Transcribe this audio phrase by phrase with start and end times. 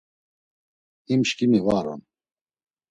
[1.07, 2.01] Hem şǩimi va on.